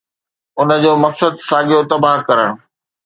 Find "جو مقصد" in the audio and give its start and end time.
0.83-1.33